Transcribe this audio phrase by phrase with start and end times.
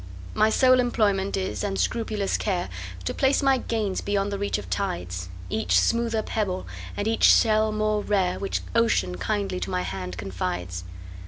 [0.33, 2.69] My sole employment is, and scrupulous care,
[3.05, 6.65] To place my gains beyond the reach of tides,—Each smoother pebble,
[6.97, 10.85] and each shell more rare, Which Ocean kindly to my hand confides.